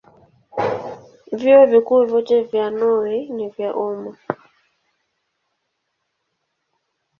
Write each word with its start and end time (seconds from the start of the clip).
Vyuo 1.37 1.65
Vikuu 1.71 2.05
vyote 2.05 2.43
vya 2.43 2.69
Norwei 2.69 3.29
ni 3.29 3.49
vya 3.49 3.75
umma. 3.75 4.17